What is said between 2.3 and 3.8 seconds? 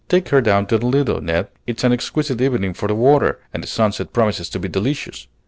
evening for the water, and the